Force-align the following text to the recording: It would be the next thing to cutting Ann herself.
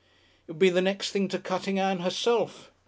It 0.47 0.53
would 0.53 0.57
be 0.57 0.71
the 0.71 0.81
next 0.81 1.11
thing 1.11 1.27
to 1.27 1.37
cutting 1.37 1.77
Ann 1.77 1.99
herself. 1.99 2.71